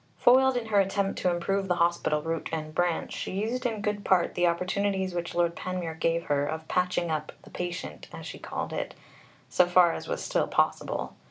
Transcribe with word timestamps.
Foiled 0.17 0.57
in 0.57 0.65
her 0.65 0.79
attempt 0.79 1.19
to 1.19 1.29
improve 1.29 1.67
the 1.67 1.75
Hospital 1.75 2.23
root 2.23 2.49
and 2.51 2.73
branch, 2.73 3.13
she 3.13 3.33
used 3.33 3.67
in 3.67 3.81
good 3.83 4.03
part 4.03 4.33
the 4.33 4.47
opportunities 4.47 5.13
which 5.13 5.35
Lord 5.35 5.55
Panmure 5.55 5.93
gave 5.93 6.23
her 6.23 6.43
of 6.43 6.67
patching 6.67 7.11
up 7.11 7.31
"the 7.43 7.51
patient," 7.51 8.07
as 8.11 8.25
she 8.25 8.39
called 8.39 8.73
it, 8.73 8.95
so 9.47 9.67
far 9.67 9.93
as 9.93 10.07
was 10.07 10.23
still 10.23 10.47
possible. 10.47 11.13